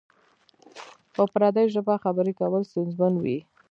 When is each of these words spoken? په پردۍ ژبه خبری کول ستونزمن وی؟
په 1.13 1.23
پردۍ 1.31 1.65
ژبه 1.75 1.93
خبری 2.03 2.33
کول 2.39 2.61
ستونزمن 2.71 3.13
وی؟ 3.23 3.37